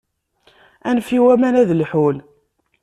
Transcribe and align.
Anef 0.89 1.09
i 1.17 1.19
waman 1.23 1.55
ad 1.61 1.69
lḥun. 1.81 2.17